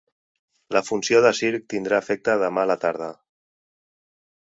La 0.75 0.81
funció 0.85 1.19
de 1.25 1.31
circ 1.39 1.67
tindrà 1.73 1.99
efecte 2.05 2.35
demà 2.45 2.63
la 2.71 2.79
tarda. 2.87 3.11